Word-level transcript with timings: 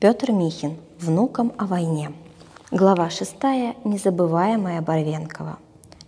Петр 0.00 0.30
Михин. 0.30 0.76
Внукам 1.00 1.52
о 1.58 1.66
войне. 1.66 2.12
Глава 2.70 3.10
шестая. 3.10 3.74
Незабываемая 3.82 4.80
Барвенкова. 4.80 5.58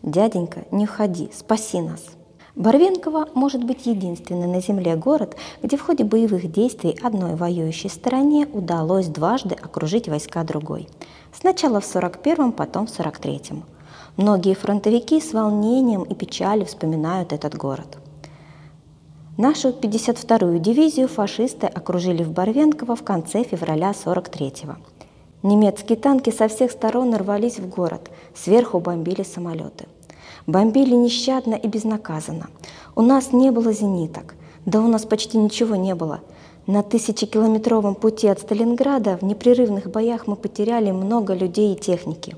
Дяденька, 0.05 0.61
не 0.71 0.85
уходи, 0.85 1.29
спаси 1.35 1.80
нас. 1.80 2.04
Барвенково 2.54 3.26
может 3.34 3.64
быть 3.64 3.87
единственный 3.87 4.46
на 4.46 4.61
земле 4.61 4.95
город, 4.95 5.34
где 5.61 5.76
в 5.76 5.82
ходе 5.82 6.04
боевых 6.04 6.53
действий 6.53 6.96
одной 7.03 7.34
воюющей 7.34 7.90
стороне 7.90 8.46
удалось 8.53 9.08
дважды 9.08 9.56
окружить 9.56 10.07
войска 10.07 10.45
другой. 10.45 10.88
Сначала 11.32 11.80
в 11.80 11.84
41-м, 11.84 12.52
потом 12.52 12.86
в 12.86 12.96
43-м. 12.96 13.64
Многие 14.16 14.54
фронтовики 14.54 15.20
с 15.20 15.32
волнением 15.32 16.04
и 16.04 16.14
печалью 16.14 16.66
вспоминают 16.66 17.32
этот 17.32 17.57
город. 17.57 17.98
Нашу 19.43 19.70
52-ю 19.70 20.59
дивизию 20.59 21.09
фашисты 21.09 21.66
окружили 21.66 22.23
в 22.23 22.30
Барвенково 22.30 22.95
в 22.95 23.02
конце 23.02 23.43
февраля 23.43 23.93
43-го. 23.93 24.77
Немецкие 25.43 25.96
танки 25.96 26.28
со 26.28 26.46
всех 26.46 26.70
сторон 26.70 27.15
рвались 27.15 27.59
в 27.59 27.66
город, 27.66 28.10
сверху 28.34 28.80
бомбили 28.80 29.23
самолеты. 29.23 29.87
Бомбили 30.46 30.95
нещадно 30.95 31.55
и 31.55 31.66
безнаказанно. 31.68 32.48
У 32.95 33.01
нас 33.01 33.32
не 33.32 33.51
было 33.51 33.73
зениток, 33.73 34.34
да 34.66 34.82
у 34.82 34.88
нас 34.88 35.06
почти 35.06 35.38
ничего 35.38 35.74
не 35.74 35.95
было. 35.95 36.20
На 36.66 36.82
тысячекилометровом 36.82 37.95
пути 37.95 38.29
от 38.29 38.41
Сталинграда 38.41 39.16
в 39.16 39.23
непрерывных 39.23 39.91
боях 39.91 40.27
мы 40.27 40.37
потеряли 40.37 40.91
много 40.91 41.32
людей 41.32 41.73
и 41.73 41.80
техники. 41.80 42.37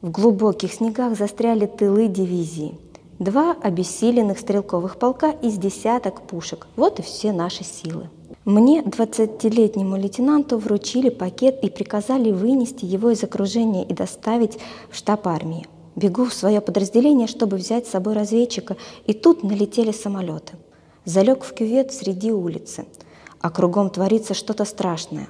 В 0.00 0.10
глубоких 0.10 0.72
снегах 0.72 1.14
застряли 1.14 1.66
тылы 1.66 2.08
дивизии– 2.08 2.78
два 3.18 3.56
обессиленных 3.60 4.38
стрелковых 4.38 4.98
полка 4.98 5.30
из 5.30 5.58
десяток 5.58 6.22
пушек. 6.22 6.68
Вот 6.76 6.98
и 6.98 7.02
все 7.02 7.32
наши 7.32 7.64
силы. 7.64 8.08
Мне, 8.44 8.82
20-летнему 8.82 9.96
лейтенанту, 9.96 10.58
вручили 10.58 11.10
пакет 11.10 11.62
и 11.62 11.68
приказали 11.68 12.30
вынести 12.30 12.84
его 12.84 13.10
из 13.10 13.22
окружения 13.22 13.84
и 13.84 13.92
доставить 13.92 14.58
в 14.90 14.96
штаб 14.96 15.26
армии. 15.26 15.66
Бегу 15.96 16.26
в 16.26 16.32
свое 16.32 16.60
подразделение, 16.60 17.26
чтобы 17.26 17.56
взять 17.56 17.86
с 17.86 17.90
собой 17.90 18.14
разведчика, 18.14 18.76
и 19.06 19.12
тут 19.12 19.42
налетели 19.42 19.90
самолеты. 19.90 20.54
Залег 21.04 21.42
в 21.42 21.52
кювет 21.52 21.92
среди 21.92 22.32
улицы, 22.32 22.86
а 23.40 23.50
кругом 23.50 23.90
творится 23.90 24.34
что-то 24.34 24.64
страшное. 24.64 25.28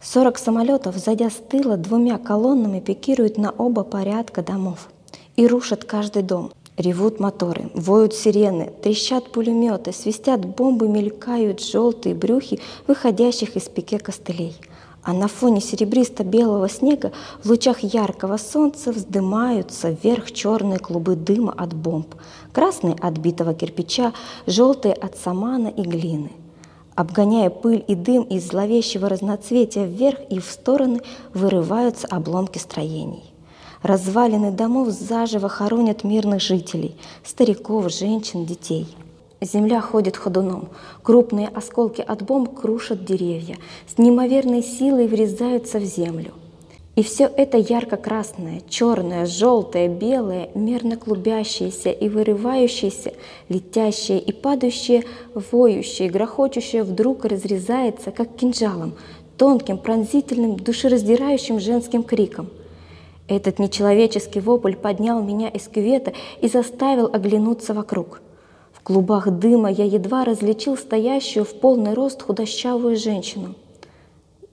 40 0.00 0.38
самолетов, 0.38 0.96
зайдя 0.96 1.28
с 1.28 1.34
тыла, 1.34 1.76
двумя 1.76 2.18
колоннами 2.18 2.80
пикируют 2.80 3.38
на 3.38 3.50
оба 3.50 3.82
порядка 3.82 4.42
домов 4.42 4.88
и 5.34 5.46
рушат 5.46 5.84
каждый 5.84 6.22
дом. 6.22 6.52
Ревут 6.76 7.20
моторы, 7.20 7.70
воют 7.72 8.12
сирены, 8.12 8.70
трещат 8.82 9.32
пулеметы, 9.32 9.92
свистят 9.92 10.44
бомбы, 10.44 10.88
мелькают 10.88 11.62
желтые 11.62 12.14
брюхи 12.14 12.60
выходящих 12.86 13.56
из 13.56 13.62
пике 13.62 13.98
костылей. 13.98 14.54
А 15.02 15.14
на 15.14 15.26
фоне 15.26 15.62
серебристо-белого 15.62 16.68
снега 16.68 17.12
в 17.42 17.48
лучах 17.48 17.80
яркого 17.80 18.36
солнца 18.36 18.92
вздымаются 18.92 19.88
вверх 19.90 20.32
черные 20.32 20.78
клубы 20.78 21.16
дыма 21.16 21.54
от 21.56 21.72
бомб, 21.72 22.14
красные 22.52 22.94
от 23.00 23.16
битого 23.16 23.54
кирпича, 23.54 24.12
желтые 24.46 24.92
от 24.92 25.16
самана 25.16 25.68
и 25.68 25.80
глины. 25.80 26.30
Обгоняя 26.94 27.48
пыль 27.48 27.84
и 27.88 27.94
дым 27.94 28.24
из 28.24 28.48
зловещего 28.48 29.08
разноцветия 29.08 29.86
вверх 29.86 30.18
и 30.28 30.40
в 30.40 30.44
стороны 30.44 31.00
вырываются 31.32 32.06
обломки 32.08 32.58
строений. 32.58 33.32
Развалины 33.86 34.50
домов 34.50 34.88
заживо 34.88 35.48
хоронят 35.48 36.02
мирных 36.02 36.42
жителей, 36.42 36.96
стариков, 37.22 37.88
женщин, 37.92 38.44
детей. 38.44 38.88
Земля 39.40 39.80
ходит 39.80 40.16
ходуном. 40.16 40.70
Крупные 41.04 41.46
осколки 41.46 42.00
от 42.00 42.22
бомб 42.22 42.52
крушат 42.52 43.04
деревья, 43.04 43.58
с 43.86 43.96
неимоверной 43.96 44.64
силой 44.64 45.06
врезаются 45.06 45.78
в 45.78 45.84
землю. 45.84 46.32
И 46.96 47.04
все 47.04 47.26
это 47.26 47.58
ярко-красное, 47.58 48.60
черное, 48.68 49.24
желтое, 49.24 49.86
белое, 49.86 50.48
мерно 50.56 50.96
клубящееся 50.96 51.90
и 51.90 52.08
вырывающееся, 52.08 53.12
летящее 53.48 54.18
и 54.18 54.32
падающее, 54.32 55.04
воющее, 55.32 56.10
грохочущее 56.10 56.82
вдруг 56.82 57.24
разрезается, 57.24 58.10
как 58.10 58.34
кинжалом, 58.34 58.94
тонким, 59.36 59.78
пронзительным, 59.78 60.56
душераздирающим 60.56 61.60
женским 61.60 62.02
криком– 62.02 62.50
этот 63.28 63.58
нечеловеческий 63.58 64.40
вопль 64.40 64.76
поднял 64.76 65.20
меня 65.20 65.48
из 65.48 65.66
кювета 65.66 66.12
и 66.40 66.48
заставил 66.48 67.10
оглянуться 67.12 67.74
вокруг. 67.74 68.20
В 68.72 68.82
клубах 68.82 69.28
дыма 69.30 69.70
я 69.70 69.84
едва 69.84 70.24
различил 70.24 70.76
стоящую 70.76 71.44
в 71.44 71.54
полный 71.54 71.94
рост 71.94 72.22
худощавую 72.22 72.96
женщину. 72.96 73.54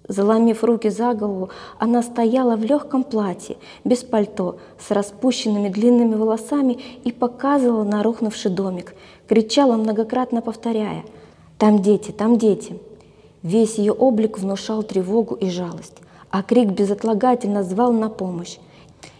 Заломив 0.07 0.63
руки 0.63 0.89
за 0.89 1.13
голову, 1.13 1.49
она 1.77 2.01
стояла 2.01 2.55
в 2.55 2.63
легком 2.63 3.03
платье, 3.03 3.57
без 3.85 3.99
пальто, 3.99 4.57
с 4.77 4.91
распущенными 4.91 5.69
длинными 5.69 6.15
волосами 6.15 6.79
и 7.03 7.11
показывала 7.11 7.83
на 7.83 8.03
рухнувший 8.03 8.51
домик, 8.51 8.95
кричала 9.27 9.77
многократно 9.77 10.41
повторяя 10.41 11.03
«Там 11.57 11.81
дети, 11.81 12.11
там 12.11 12.37
дети!». 12.37 12.77
Весь 13.43 13.75
ее 13.75 13.93
облик 13.93 14.39
внушал 14.39 14.83
тревогу 14.83 15.35
и 15.35 15.49
жалость 15.49 15.97
а 16.33 16.41
крик 16.41 16.71
безотлагательно 16.71 17.63
звал 17.63 17.93
на 17.93 18.09
помощь. 18.09 18.57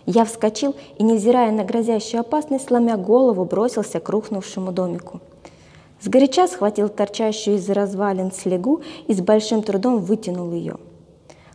Я 0.07 0.25
вскочил 0.25 0.75
и, 0.97 1.03
невзирая 1.03 1.51
на 1.51 1.63
грозящую 1.63 2.21
опасность, 2.21 2.65
сломя 2.65 2.97
голову, 2.97 3.45
бросился 3.45 3.99
к 3.99 4.09
рухнувшему 4.09 4.71
домику. 4.71 5.21
Сгоряча 6.01 6.47
схватил 6.47 6.89
торчащую 6.89 7.57
из 7.57 7.69
развалин 7.69 8.31
слегу 8.31 8.81
и 9.07 9.13
с 9.13 9.21
большим 9.21 9.61
трудом 9.61 9.99
вытянул 9.99 10.51
ее. 10.53 10.77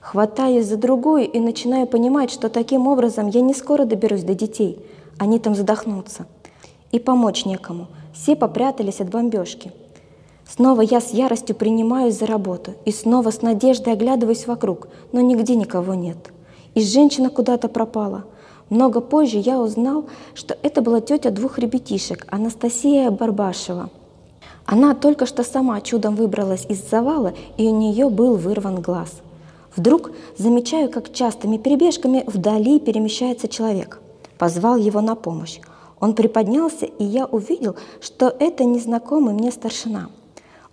Хватаюсь 0.00 0.66
за 0.66 0.76
другую 0.76 1.28
и 1.28 1.40
начинаю 1.40 1.88
понимать, 1.88 2.30
что 2.30 2.48
таким 2.48 2.86
образом 2.86 3.26
я 3.26 3.40
не 3.40 3.52
скоро 3.52 3.84
доберусь 3.84 4.22
до 4.22 4.34
детей. 4.34 4.78
Они 5.18 5.40
там 5.40 5.56
задохнутся. 5.56 6.26
И 6.92 7.00
помочь 7.00 7.44
некому. 7.44 7.88
Все 8.14 8.36
попрятались 8.36 9.00
от 9.00 9.10
бомбежки. 9.10 9.72
Снова 10.48 10.80
я 10.80 11.00
с 11.00 11.10
яростью 11.10 11.54
принимаюсь 11.54 12.18
за 12.18 12.26
работу 12.26 12.72
и 12.86 12.90
снова 12.90 13.30
с 13.30 13.42
надеждой 13.42 13.92
оглядываюсь 13.92 14.46
вокруг, 14.46 14.88
но 15.12 15.20
нигде 15.20 15.54
никого 15.54 15.94
нет. 15.94 16.16
И 16.74 16.80
женщина 16.80 17.28
куда-то 17.28 17.68
пропала. 17.68 18.24
Много 18.70 19.00
позже 19.00 19.38
я 19.38 19.60
узнал, 19.60 20.06
что 20.34 20.56
это 20.62 20.80
была 20.80 21.00
тетя 21.00 21.30
двух 21.30 21.58
ребятишек, 21.58 22.26
Анастасия 22.30 23.10
Барбашева. 23.10 23.90
Она 24.64 24.94
только 24.94 25.26
что 25.26 25.42
сама 25.42 25.80
чудом 25.82 26.14
выбралась 26.14 26.66
из 26.66 26.88
завала, 26.88 27.34
и 27.58 27.66
у 27.66 27.76
нее 27.76 28.08
был 28.08 28.36
вырван 28.36 28.80
глаз. 28.80 29.20
Вдруг 29.76 30.12
замечаю, 30.38 30.90
как 30.90 31.12
частыми 31.12 31.58
перебежками 31.58 32.24
вдали 32.26 32.80
перемещается 32.80 33.48
человек. 33.48 34.00
Позвал 34.38 34.76
его 34.76 35.02
на 35.02 35.14
помощь. 35.14 35.60
Он 36.00 36.14
приподнялся, 36.14 36.86
и 36.86 37.04
я 37.04 37.26
увидел, 37.26 37.76
что 38.00 38.34
это 38.38 38.64
незнакомый 38.64 39.34
мне 39.34 39.50
старшина– 39.52 40.08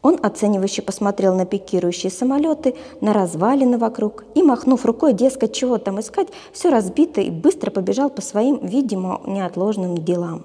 он 0.05 0.19
оценивающе 0.21 0.83
посмотрел 0.83 1.33
на 1.33 1.47
пикирующие 1.47 2.11
самолеты, 2.11 2.75
на 3.01 3.11
развалины 3.11 3.79
вокруг 3.79 4.23
и, 4.35 4.43
махнув 4.43 4.85
рукой, 4.85 5.13
дескать, 5.13 5.51
чего 5.51 5.79
там 5.79 5.99
искать, 5.99 6.27
все 6.53 6.69
разбито 6.69 7.21
и 7.21 7.31
быстро 7.31 7.71
побежал 7.71 8.11
по 8.11 8.21
своим, 8.21 8.59
видимо, 8.63 9.19
неотложным 9.25 9.97
делам. 9.97 10.43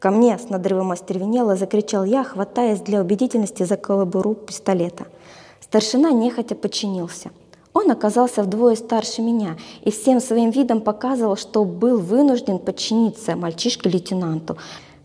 «Ко 0.00 0.10
мне!»– 0.10 0.36
с 0.40 0.48
надрывом 0.48 0.90
остервенело 0.90 1.54
закричал 1.54 2.04
я, 2.04 2.24
хватаясь 2.24 2.80
для 2.80 3.00
убедительности 3.00 3.62
за 3.62 3.76
колобуру 3.76 4.34
пистолета. 4.34 5.06
Старшина 5.60 6.10
нехотя 6.10 6.56
подчинился. 6.56 7.30
Он 7.74 7.88
оказался 7.92 8.42
вдвое 8.42 8.74
старше 8.74 9.22
меня 9.22 9.56
и 9.82 9.92
всем 9.92 10.18
своим 10.18 10.50
видом 10.50 10.80
показывал, 10.80 11.36
что 11.36 11.64
был 11.64 12.00
вынужден 12.00 12.58
подчиниться 12.58 13.36
мальчишке-лейтенанту, 13.36 14.56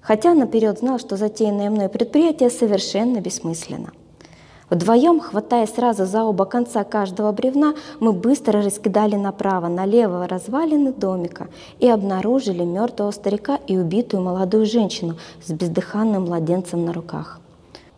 хотя 0.02 0.34
наперед 0.34 0.80
знал, 0.80 1.00
что 1.00 1.18
затеянное 1.18 1.70
мной 1.70 1.90
предприятие 1.90 2.50
совершенно 2.50 3.20
бессмысленно. 3.22 3.92
Вдвоем, 4.72 5.20
хватая 5.20 5.68
сразу 5.68 6.06
за 6.06 6.24
оба 6.24 6.46
конца 6.46 6.86
каждого 6.86 7.34
бревна, 7.34 7.76
мы 8.00 8.14
быстро 8.14 8.62
раскидали 8.62 9.16
направо, 9.16 9.68
налево 9.68 10.28
развалины 10.28 10.94
домика 10.94 11.50
и 11.80 11.90
обнаружили 11.90 12.64
мертвого 12.64 13.12
старика 13.12 13.60
и 13.68 13.78
убитую 13.78 14.24
молодую 14.24 14.66
женщину 14.66 15.18
с 15.46 15.52
бездыханным 15.52 16.24
младенцем 16.24 16.86
на 16.86 16.94
руках. 16.94 17.42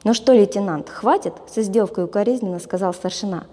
«Ну 0.03 0.15
что, 0.15 0.33
лейтенант, 0.33 0.89
хватит?»– 0.89 1.33
с 1.47 1.59
издевкой 1.59 2.05
укоризненно 2.05 2.59
сказал 2.59 2.93
старшина. 2.95 3.43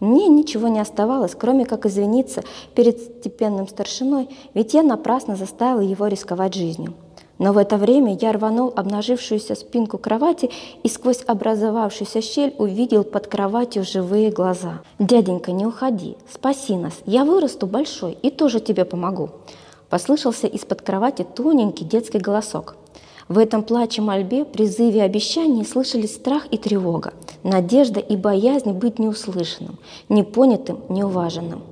Мне 0.00 0.28
ничего 0.28 0.68
не 0.68 0.80
оставалось, 0.80 1.34
кроме 1.38 1.66
как 1.66 1.84
извиниться 1.84 2.42
перед 2.74 2.98
степенным 2.98 3.68
старшиной, 3.68 4.30
ведь 4.54 4.72
я 4.72 4.82
напрасно 4.82 5.36
заставил 5.36 5.80
его 5.80 6.06
рисковать 6.06 6.54
жизнью. 6.54 6.94
Но 7.40 7.54
в 7.54 7.58
это 7.58 7.78
время 7.78 8.16
я 8.20 8.32
рванул 8.32 8.70
обнажившуюся 8.76 9.54
спинку 9.54 9.96
кровати 9.96 10.50
и 10.82 10.88
сквозь 10.88 11.24
образовавшуюся 11.26 12.20
щель 12.20 12.54
увидел 12.58 13.02
под 13.02 13.28
кроватью 13.28 13.82
живые 13.82 14.30
глаза. 14.30 14.82
«Дяденька, 14.98 15.50
не 15.50 15.64
уходи, 15.64 16.18
спаси 16.30 16.76
нас, 16.76 16.92
я 17.06 17.24
вырасту 17.24 17.66
большой 17.66 18.12
и 18.12 18.30
тоже 18.30 18.60
тебе 18.60 18.84
помогу», 18.84 19.30
Послышался 19.88 20.46
из-под 20.46 20.82
кровати 20.82 21.26
тоненький 21.34 21.84
детский 21.84 22.18
голосок. 22.18 22.76
В 23.28 23.38
этом 23.38 23.64
плаче 23.64 24.02
мольбе, 24.02 24.44
призыве 24.44 24.98
и 24.98 25.02
обещании 25.02 25.64
слышались 25.64 26.14
страх 26.14 26.46
и 26.52 26.58
тревога, 26.58 27.12
надежда 27.42 27.98
и 28.00 28.16
боязнь 28.16 28.72
быть 28.72 29.00
неуслышанным, 29.00 29.78
непонятым, 30.08 30.80
неуваженным. 30.88 31.62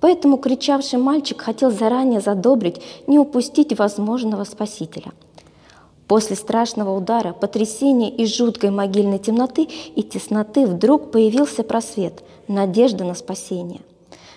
Поэтому 0.00 0.36
кричавший 0.36 0.98
мальчик 0.98 1.40
хотел 1.40 1.70
заранее 1.70 2.20
задобрить, 2.20 2.80
не 3.06 3.18
упустить 3.18 3.76
возможного 3.78 4.44
спасителя. 4.44 5.12
После 6.06 6.36
страшного 6.36 6.96
удара, 6.96 7.34
потрясения 7.34 8.10
и 8.10 8.24
жуткой 8.24 8.70
могильной 8.70 9.18
темноты 9.18 9.68
и 9.94 10.02
тесноты 10.02 10.66
вдруг 10.66 11.10
появился 11.10 11.62
просвет, 11.62 12.22
надежда 12.48 13.04
на 13.04 13.14
спасение. 13.14 13.80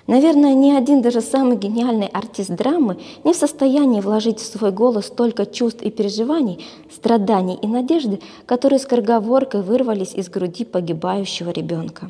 Наверное, 0.07 0.53
ни 0.53 0.71
один 0.71 1.01
даже 1.01 1.21
самый 1.21 1.55
гениальный 1.55 2.07
артист 2.07 2.49
драмы 2.49 2.97
не 3.23 3.33
в 3.33 3.37
состоянии 3.37 4.01
вложить 4.01 4.39
в 4.39 4.45
свой 4.45 4.71
голос 4.71 5.05
столько 5.05 5.45
чувств 5.45 5.81
и 5.83 5.91
переживаний, 5.91 6.65
страданий 6.93 7.57
и 7.61 7.67
надежды, 7.67 8.19
которые 8.45 8.79
скороговоркой 8.79 9.61
вырвались 9.61 10.13
из 10.13 10.27
груди 10.27 10.65
погибающего 10.65 11.51
ребенка. 11.51 12.09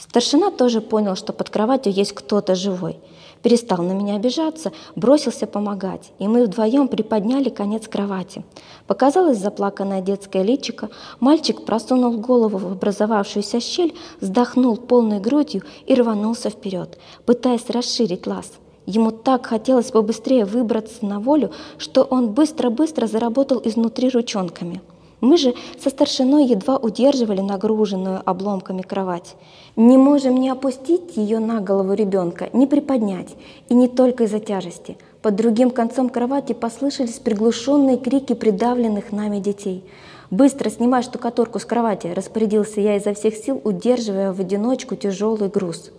Старшина 0.00 0.50
тоже 0.50 0.80
понял, 0.80 1.14
что 1.14 1.32
под 1.32 1.50
кроватью 1.50 1.92
есть 1.92 2.12
кто-то 2.12 2.54
живой. 2.54 2.98
Перестал 3.42 3.82
на 3.82 3.92
меня 3.92 4.16
обижаться, 4.16 4.72
бросился 4.96 5.46
помогать, 5.46 6.12
и 6.18 6.26
мы 6.26 6.44
вдвоем 6.44 6.88
приподняли 6.88 7.48
конец 7.48 7.86
кровати. 7.86 8.44
Показалось 8.86 9.38
заплаканное 9.38 10.00
детское 10.00 10.42
личико, 10.42 10.88
мальчик 11.20 11.64
просунул 11.64 12.18
голову 12.18 12.58
в 12.58 12.72
образовавшуюся 12.72 13.60
щель, 13.60 13.94
вздохнул 14.20 14.76
полной 14.76 15.20
грудью 15.20 15.62
и 15.86 15.94
рванулся 15.94 16.50
вперед, 16.50 16.98
пытаясь 17.24 17.68
расширить 17.68 18.26
лаз. 18.26 18.52
Ему 18.86 19.10
так 19.10 19.46
хотелось 19.46 19.90
побыстрее 19.90 20.44
выбраться 20.44 21.04
на 21.04 21.20
волю, 21.20 21.52
что 21.78 22.04
он 22.04 22.30
быстро-быстро 22.30 23.06
заработал 23.06 23.60
изнутри 23.62 24.08
ручонками– 24.08 24.80
мы 25.20 25.36
же 25.36 25.54
со 25.78 25.90
старшиной 25.90 26.46
едва 26.46 26.76
удерживали 26.76 27.40
нагруженную 27.40 28.22
обломками 28.24 28.82
кровать. 28.82 29.36
Не 29.76 29.96
можем 29.96 30.36
не 30.36 30.48
опустить 30.48 31.16
ее 31.16 31.38
на 31.38 31.60
голову 31.60 31.94
ребенка, 31.94 32.48
не 32.52 32.66
приподнять, 32.66 33.34
и 33.68 33.74
не 33.74 33.88
только 33.88 34.24
из-за 34.24 34.40
тяжести. 34.40 34.96
Под 35.22 35.36
другим 35.36 35.70
концом 35.70 36.08
кровати 36.08 36.54
послышались 36.54 37.18
приглушенные 37.18 37.98
крики 37.98 38.34
придавленных 38.34 39.12
нами 39.12 39.38
детей. 39.38 39.84
«Быстро 40.30 40.70
снимай 40.70 41.02
штукатурку 41.02 41.58
с 41.58 41.64
кровати!»– 41.64 42.06
распорядился 42.14 42.80
я 42.80 42.96
изо 42.96 43.14
всех 43.14 43.34
сил, 43.34 43.60
удерживая 43.64 44.32
в 44.32 44.40
одиночку 44.40 44.94
тяжелый 44.96 45.48
груз. 45.48 45.90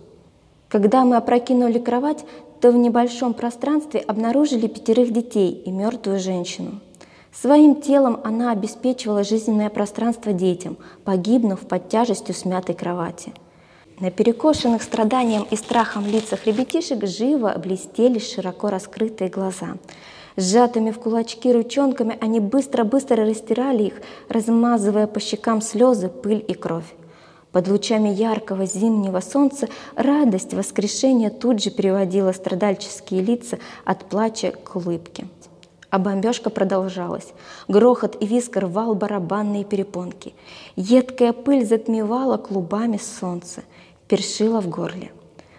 Когда 0.68 1.04
мы 1.04 1.16
опрокинули 1.16 1.78
кровать, 1.78 2.24
то 2.62 2.70
в 2.70 2.76
небольшом 2.76 3.34
пространстве 3.34 4.00
обнаружили 4.00 4.68
пятерых 4.68 5.12
детей 5.12 5.50
и 5.50 5.70
мертвую 5.70 6.18
женщину. 6.18 6.80
Своим 7.32 7.80
телом 7.80 8.20
она 8.24 8.52
обеспечивала 8.52 9.24
жизненное 9.24 9.70
пространство 9.70 10.32
детям, 10.32 10.76
погибнув 11.04 11.60
под 11.60 11.88
тяжестью 11.88 12.34
смятой 12.34 12.74
кровати. 12.74 13.32
На 14.00 14.10
перекошенных 14.10 14.82
страданием 14.82 15.46
и 15.50 15.56
страхом 15.56 16.06
лицах 16.06 16.46
ребятишек 16.46 17.06
живо 17.06 17.56
блестели 17.56 18.18
широко 18.18 18.68
раскрытые 18.68 19.30
глаза. 19.30 19.76
Сжатыми 20.36 20.90
в 20.90 20.98
кулачки 20.98 21.52
ручонками 21.52 22.18
они 22.20 22.40
быстро-быстро 22.40 23.24
растирали 23.24 23.84
их, 23.84 23.94
размазывая 24.28 25.06
по 25.06 25.20
щекам 25.20 25.62
слезы, 25.62 26.08
пыль 26.08 26.44
и 26.46 26.54
кровь. 26.54 26.94
Под 27.52 27.68
лучами 27.68 28.08
яркого 28.08 28.66
зимнего 28.66 29.20
солнца 29.20 29.68
радость 29.94 30.54
воскрешения 30.54 31.30
тут 31.30 31.62
же 31.62 31.70
переводила 31.70 32.32
страдальческие 32.32 33.22
лица 33.22 33.58
от 33.84 34.06
плача 34.06 34.52
к 34.52 34.74
улыбке. 34.76 35.26
А 35.92 35.98
бомбежка 35.98 36.48
продолжалась. 36.48 37.34
Грохот 37.68 38.16
и 38.18 38.24
виск 38.24 38.56
рвал 38.56 38.94
барабанные 38.94 39.62
перепонки. 39.62 40.34
Едкая 40.74 41.34
пыль 41.34 41.66
затмевала 41.66 42.38
клубами 42.38 42.96
солнца, 42.96 43.62
першила 44.08 44.62
в 44.62 44.70
горле. 44.70 45.12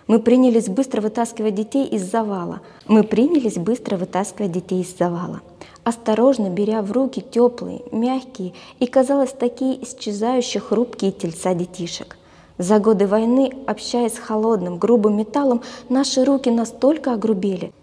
Мы 0.08 0.18
принялись 0.18 0.70
быстро 0.70 1.02
вытаскивать 1.02 1.54
детей 1.54 1.86
из 1.86 2.10
завала. 2.10 2.62
Мы 2.88 3.04
принялись 3.04 3.58
быстро 3.58 3.96
вытаскивать 3.96 4.52
детей 4.52 4.82
из 4.82 4.98
завала. 4.98 5.42
Осторожно 5.84 6.50
беря 6.50 6.82
в 6.82 6.92
руки 6.92 7.22
теплые, 7.22 7.84
мягкие 7.92 8.54
и, 8.80 8.88
казалось, 8.88 9.34
такие 9.34 9.84
исчезающие 9.84 10.62
хрупкие 10.62 11.12
тельца 11.12 11.54
детишек. 11.54 12.18
За 12.58 12.80
годы 12.80 13.06
войны, 13.06 13.52
общаясь 13.68 14.16
с 14.16 14.18
холодным, 14.18 14.80
грубым 14.80 15.16
металлом, 15.16 15.62
наши 15.90 16.26
руки 16.26 16.50
настолько 16.50 17.14
огрубели– 17.14 17.72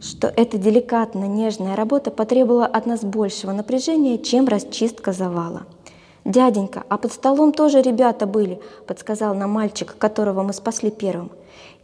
что 0.00 0.28
эта 0.28 0.58
деликатная, 0.58 1.28
нежная 1.28 1.74
работа 1.74 2.10
потребовала 2.10 2.66
от 2.66 2.86
нас 2.86 3.00
большего 3.02 3.52
напряжения, 3.52 4.18
чем 4.18 4.46
расчистка 4.46 5.12
завала. 5.12 5.62
«Дяденька, 6.24 6.82
а 6.88 6.98
под 6.98 7.12
столом 7.12 7.52
тоже 7.52 7.80
ребята 7.82 8.26
были»,— 8.26 8.60
подсказал 8.86 9.34
нам 9.34 9.50
мальчик, 9.50 9.96
которого 9.96 10.42
мы 10.42 10.52
спасли 10.52 10.90
первым. 10.90 11.30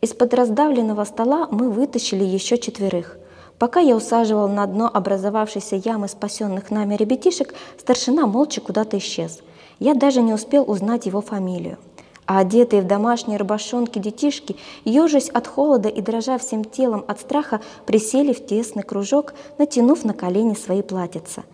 Из-под 0.00 0.34
раздавленного 0.34 1.04
стола 1.04 1.46
мы 1.50 1.70
вытащили 1.70 2.24
еще 2.24 2.58
четверых. 2.58 3.18
Пока 3.58 3.78
я 3.78 3.94
усаживал 3.94 4.48
на 4.48 4.66
дно 4.66 4.90
образовавшейся 4.92 5.76
ямы 5.76 6.08
спасенных 6.08 6.72
нами 6.72 6.96
ребятишек, 6.96 7.54
старшина 7.78 8.26
молча 8.26 8.60
куда-то 8.60 8.98
исчез. 8.98 9.40
Я 9.78 9.94
даже 9.94 10.22
не 10.22 10.34
успел 10.34 10.68
узнать 10.68 11.06
его 11.06 11.20
фамилию 11.20 11.78
а 12.26 12.38
одетые 12.38 12.82
в 12.82 12.86
домашние 12.86 13.38
рубашонки 13.38 13.98
детишки, 13.98 14.56
ежась 14.84 15.28
от 15.28 15.46
холода 15.46 15.88
и 15.88 16.00
дрожа 16.00 16.38
всем 16.38 16.64
телом 16.64 17.04
от 17.08 17.20
страха, 17.20 17.60
присели 17.86 18.32
в 18.32 18.44
тесный 18.46 18.82
кружок, 18.82 19.34
натянув 19.58 20.04
на 20.04 20.14
колени 20.14 20.54
свои 20.54 20.82
платьица. 20.82 21.44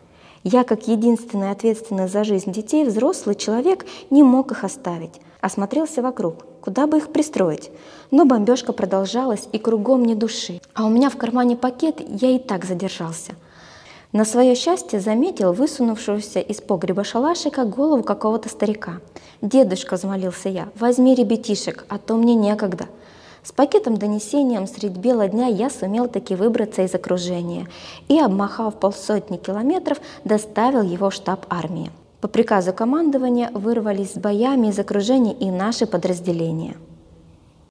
Я, 0.44 0.64
как 0.64 0.86
единственный 0.86 1.50
ответственный 1.50 2.08
за 2.08 2.24
жизнь 2.24 2.52
детей, 2.52 2.84
взрослый 2.84 3.34
человек, 3.34 3.86
не 4.10 4.22
мог 4.22 4.52
их 4.52 4.64
оставить. 4.64 5.20
Осмотрелся 5.40 6.00
вокруг, 6.02 6.44
куда 6.60 6.86
бы 6.86 6.98
их 6.98 7.08
пристроить. 7.08 7.70
Но 8.10 8.24
бомбежка 8.24 8.72
продолжалась, 8.72 9.48
и 9.52 9.58
кругом 9.58 10.04
не 10.04 10.14
души. 10.14 10.60
А 10.74 10.86
у 10.86 10.90
меня 10.90 11.10
в 11.10 11.16
кармане 11.16 11.56
пакет, 11.56 12.00
я 12.00 12.30
и 12.30 12.38
так 12.38 12.64
задержался– 12.64 13.32
на 14.12 14.24
свое 14.24 14.54
счастье 14.54 15.00
заметил 15.00 15.52
высунувшуюся 15.52 16.40
из 16.40 16.60
погреба 16.60 17.04
шалашика 17.04 17.64
голову 17.64 18.02
какого-то 18.02 18.48
старика. 18.48 19.00
«Дедушка»,— 19.42 19.96
взмолился 19.96 20.48
я,— 20.48 20.68
«возьми 20.78 21.14
ребятишек, 21.14 21.84
а 21.88 21.98
то 21.98 22.16
мне 22.16 22.34
некогда». 22.34 22.86
С 23.42 23.52
пакетом-донесением 23.52 24.66
средь 24.66 24.96
бела 24.96 25.28
дня 25.28 25.46
я 25.46 25.70
сумел 25.70 26.08
таки 26.08 26.34
выбраться 26.34 26.82
из 26.82 26.94
окружения 26.94 27.66
и, 28.08 28.18
обмахав 28.18 28.80
полсотни 28.80 29.36
километров, 29.36 29.98
доставил 30.24 30.82
его 30.82 31.10
в 31.10 31.14
штаб 31.14 31.46
армии. 31.48 31.90
По 32.20 32.28
приказу 32.28 32.72
командования 32.72 33.50
вырвались 33.54 34.14
с 34.14 34.18
боями 34.18 34.68
из 34.68 34.78
окружения 34.78 35.34
и 35.34 35.50
наши 35.50 35.86
подразделения– 35.86 36.76